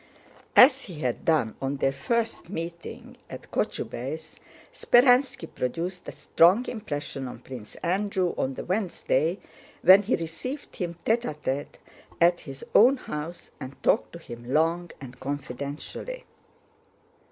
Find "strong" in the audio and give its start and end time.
6.11-6.65